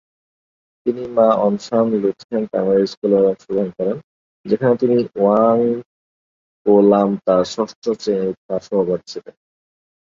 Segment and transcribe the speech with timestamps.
[0.85, 3.97] তিনি Ma On Shan Lutheran primary স্কুলে অংশগ্রহণ করেন,
[4.45, 5.57] যেখানে তিনি ওয়াং
[6.65, 8.35] পো-লাম তার ষষ্ঠ শ্রেণীর
[8.61, 9.35] সহপাঠী ছিলেন।